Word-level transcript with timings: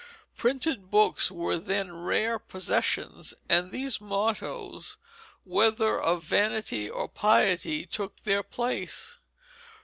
Printed 0.35 0.89
books 0.89 1.29
were 1.29 1.59
then 1.59 1.95
rare 1.95 2.39
possessions, 2.39 3.35
and 3.47 3.71
these 3.71 4.01
mottoes, 4.01 4.97
whether 5.43 6.01
of 6.01 6.23
vanity 6.23 6.89
or 6.89 7.07
piety, 7.07 7.85
took 7.85 8.23
their 8.23 8.41
place. 8.41 9.19